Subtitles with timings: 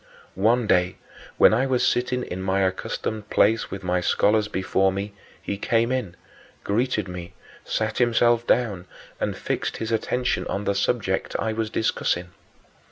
[0.33, 0.95] One day,
[1.37, 5.91] when I was sitting in my accustomed place with my scholars before me, he came
[5.91, 6.15] in,
[6.63, 7.35] greeted me,
[7.65, 8.87] sat himself down,
[9.19, 12.29] and fixed his attention on the subject I was then discussing.